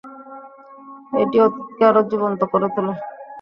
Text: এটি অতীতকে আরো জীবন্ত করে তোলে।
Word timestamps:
এটি 1.13 1.37
অতীতকে 1.45 1.83
আরো 1.89 2.01
জীবন্ত 2.11 2.41
করে 2.51 2.67
তোলে। 2.75 2.93